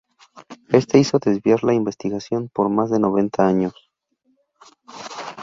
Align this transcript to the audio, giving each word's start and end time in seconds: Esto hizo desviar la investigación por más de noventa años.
Esto 0.69 0.97
hizo 0.97 1.19
desviar 1.19 1.63
la 1.63 1.75
investigación 1.75 2.49
por 2.51 2.69
más 2.69 2.89
de 2.89 2.97
noventa 2.99 3.45
años. 3.45 3.75